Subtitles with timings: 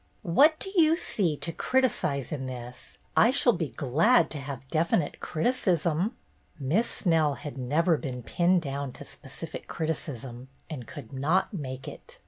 [0.23, 2.97] "What do you see to criticise in this?
[3.15, 6.17] I shall be glad to have definite criticism."
[6.59, 12.17] Miss Snell had never been pinned down to specific criticism and could not make it.